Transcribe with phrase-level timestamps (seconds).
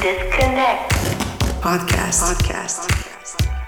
[0.00, 0.92] Disconnect.
[1.60, 2.24] Podcast.
[2.24, 2.88] Podcast.
[2.88, 3.59] Podcast.